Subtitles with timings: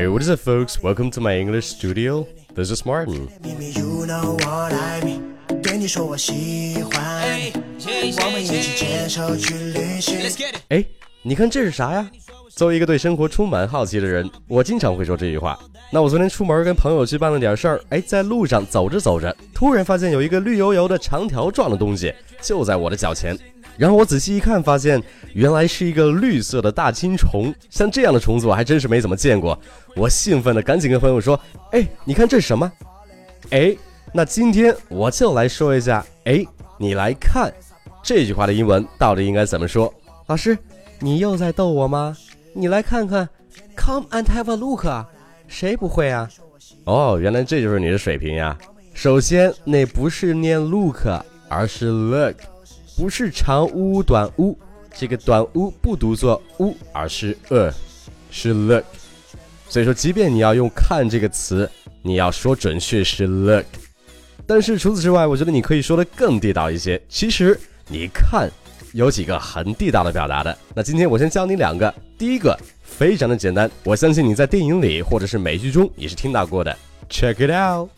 [0.00, 0.82] Hey, what is it, folks?
[0.82, 2.26] Welcome to my English studio.
[2.54, 3.28] This is Martin.
[3.42, 5.20] 秘密，You know what I mean。
[5.62, 7.28] 对你说我喜欢
[7.76, 10.16] 你，我们一起牵手去旅行。
[10.70, 10.82] 哎，
[11.20, 12.10] 你看这是啥呀？
[12.48, 15.58] 作为一个对生活充满好奇的人，我经常会说这句话。
[15.92, 23.38] 那我昨天出门跟朋友去办了点事儿，哎，在路上走着走着，突然发现有一个绿油油的长条状的东西就在我的脚前。
[23.80, 25.02] 然后我仔细一看，发现
[25.32, 27.50] 原来是一个绿色的大青虫。
[27.70, 29.58] 像这样的虫子，我还真是没怎么见过。
[29.96, 31.40] 我兴奋的赶紧跟朋友说
[31.72, 32.70] ：“哎，你看这是什么？”
[33.48, 33.74] 哎，
[34.12, 36.04] 那今天我就来说一下。
[36.24, 36.44] 哎，
[36.76, 37.50] 你来看
[38.02, 39.90] 这句话的英文到底应该怎么说？
[40.26, 40.58] 老师，
[40.98, 42.14] 你又在逗我吗？
[42.52, 43.26] 你来看看
[43.78, 45.08] ，Come and have a look 啊？
[45.48, 46.28] 谁不会啊？
[46.84, 48.58] 哦，原来这就是你的水平呀。
[48.92, 51.06] 首先，那不是念 look，
[51.48, 52.34] 而是 look。
[52.96, 54.58] 不是长呜短呜，
[54.94, 57.72] 这个短呜不读作呜，而是呃
[58.30, 58.84] 是 look。
[59.68, 61.70] 所以说，即便你要用看这个词，
[62.02, 63.64] 你要说准确是 look。
[64.46, 67.00] 但是除此之外，我觉得你可以说的更地道一些。
[67.08, 68.50] 其实你看
[68.92, 70.58] 有几个很地道的表达的。
[70.74, 71.94] 那今天我先教你两个。
[72.18, 76.76] 第一个非常的简单，我相信你在电影里或者是美剧中也是听到过的。
[77.08, 77.88] Check it out，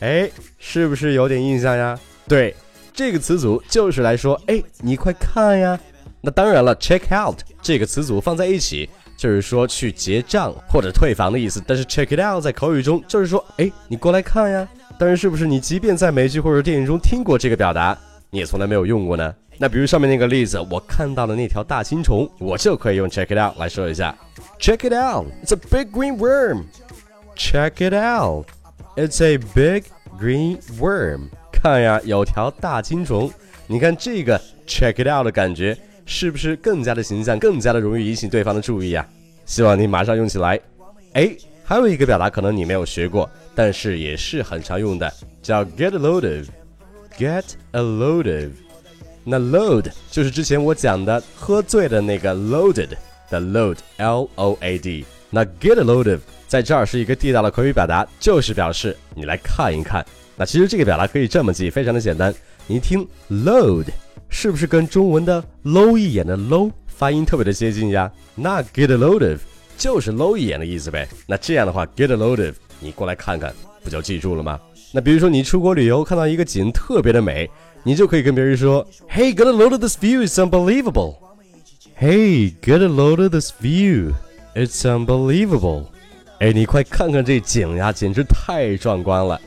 [0.00, 1.98] 哎，是不是有点印象呀？
[2.28, 2.54] 对。
[2.96, 5.78] 这个词组就是来说，哎，你快看呀！
[6.22, 11.62] 那当然了，check out 这个词组放在一起，就是说去结账或者退房的意思。
[11.66, 14.66] 但是 check it out 在口语中就是说，哎，你过来看呀！
[14.98, 17.94] 但是是不是你即便在美剧或者电影中听过这个表达，
[18.30, 19.34] 你也从来没有用过呢？
[19.58, 24.16] 那比如上面那个例子，我看到的那条大青虫，我就可以用 check it out 来说一下。
[24.58, 26.64] Check it out, it's a big green worm.
[27.36, 28.46] Check it out,
[28.96, 29.84] it's a big
[30.18, 31.28] green worm.
[31.66, 33.28] 看呀，有条大青虫。
[33.66, 39.04] 你看这个 check it out 的感觉，是不是更加的形象，更加的容易引起对方的注意啊？
[39.46, 40.60] 希望你马上用起来。
[41.14, 46.48] 哎，还有一个表达可能你没有学过，但是也是很常用的，叫 get a load of。
[47.18, 47.42] get
[47.72, 48.52] a load of。
[49.24, 52.90] 那 load 就是之前我讲的喝醉的那个 loaded
[53.28, 55.04] 的 load，L O A D。
[55.30, 60.04] 那 get a load of 在这儿是一个地道的口语表达，就是表示你来看一看。
[60.36, 62.34] 那其实这个表达可以这么记，非常的简单。
[62.66, 63.86] 你听 load
[64.28, 68.10] 是不是跟中文的搂一眼的搂发音特别的接近呀？
[68.34, 69.40] 那 get a load of
[69.76, 71.08] 就是搂一眼的意思呗。
[71.26, 74.60] 那这样的话，get a load of 你过来看看，不就记住了吗？
[74.92, 77.48] 那比如说你出国旅游看到一个景特别的美，
[77.82, 81.16] 你就可以跟别人说，Hey, get a load of this view, is unbelievable.
[81.98, 84.12] Hey, get a load of this view,
[84.56, 85.84] it's unbelievable.
[86.40, 89.40] 哎，你快看看这景呀，简直太壮观了。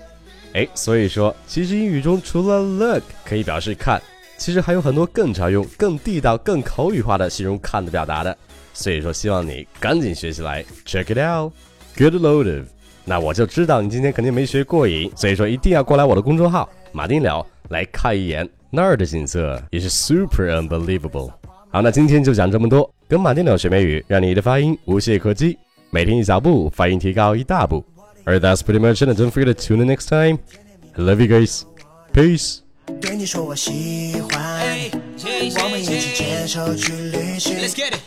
[0.53, 4.01] 哎，所以说，其实英语中除了 look 可以表示看，
[4.37, 8.37] 其实还有很多更常用、更地道、更口语化的形容看的表达的。
[8.73, 12.67] 所以说，希望你赶紧学起来，check it out，good load of。
[13.05, 21.31] 那我就知道你今天肯定没学过瘾，所以说一定要过来我的公众号马丁聊来看一眼那儿的景色，也是 super unbelievable。
[21.71, 25.57] 好，那今天就讲这么多，跟马丁了学美语，让你的发音无懈可击，
[25.89, 27.83] 每天一小步，发音提高一大步。
[28.23, 29.19] Alright, that's pretty much it.
[29.19, 30.37] Don't forget to tune in next time.
[30.95, 31.63] I love you guys.
[32.13, 32.59] Peace.
[33.01, 34.61] 对你说我喜欢，
[35.23, 37.57] 我们一起牵手去旅行。
[37.57, 37.99] Let's get it.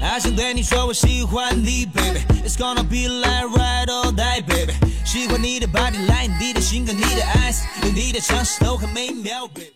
[0.00, 2.20] 还想对你说我喜欢你，baby。
[2.46, 4.74] It's gonna be like ride or die, baby。
[5.04, 9.74] 喜欢你的 body line，你的性格，你的 eyes，你的城市都很美妙，baby。